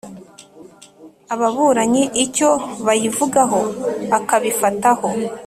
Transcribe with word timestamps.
Ababuranyi 1.33 2.03
icyo 2.25 2.49
bayivugaho 2.85 3.59
akabifataho 4.17 5.07